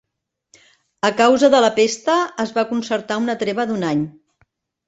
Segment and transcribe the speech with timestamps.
[1.09, 2.15] A causa de la pesta
[2.45, 4.03] es va concertar una treva d'un any.